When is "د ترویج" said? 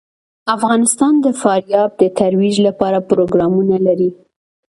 2.01-2.55